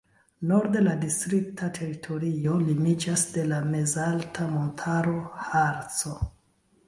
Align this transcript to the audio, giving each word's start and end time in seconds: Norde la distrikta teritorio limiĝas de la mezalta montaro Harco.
Norde 0.51 0.79
la 0.85 0.93
distrikta 1.01 1.67
teritorio 1.77 2.55
limiĝas 2.69 3.25
de 3.35 3.43
la 3.51 3.59
mezalta 3.75 4.47
montaro 4.55 5.15
Harco. 5.51 6.17